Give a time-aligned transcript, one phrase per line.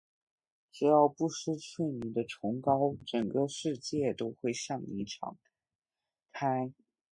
[0.71, 5.37] 只要不失去你的崇高，整个世界都会向你敞
[6.31, 6.73] 开。